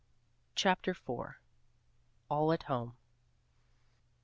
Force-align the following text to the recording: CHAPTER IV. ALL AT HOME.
CHAPTER 0.55 0.93
IV. 1.07 1.35
ALL 2.27 2.51
AT 2.51 2.63
HOME. 2.63 2.95